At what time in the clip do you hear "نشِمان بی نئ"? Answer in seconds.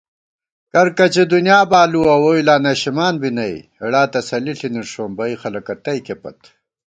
2.65-3.53